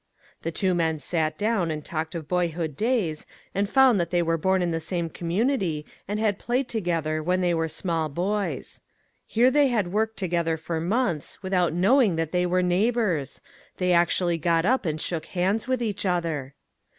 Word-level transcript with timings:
The 0.41 0.49
two 0.51 0.73
men 0.73 0.97
sat 0.97 1.37
down 1.37 1.69
and 1.69 1.85
talked 1.85 2.15
of 2.15 2.27
boyhood 2.27 2.75
days 2.75 3.27
and 3.53 3.69
found 3.69 3.99
that 3.99 4.09
they 4.09 4.23
were 4.23 4.35
born 4.35 4.63
in 4.63 4.71
the 4.71 4.79
same 4.79 5.11
community 5.11 5.85
and 6.07 6.19
had 6.19 6.39
played 6.39 6.67
together 6.67 7.21
when 7.21 7.41
they 7.41 7.53
were 7.53 7.67
small 7.67 8.09
boys. 8.09 8.81
Here 9.27 9.51
they 9.51 9.67
had 9.67 9.93
worked 9.93 10.17
together 10.17 10.57
for 10.57 10.81
months 10.81 11.43
without 11.43 11.71
knowing 11.71 12.15
that 12.15 12.31
they 12.31 12.47
were 12.47 12.63
neighbors; 12.63 13.41
they 13.77 13.93
actually 13.93 14.39
got 14.39 14.65
up 14.65 14.87
and 14.87 14.99
shook 14.99 15.25
hands 15.27 15.67
with 15.67 15.83
each 15.83 16.03
other. 16.03 16.55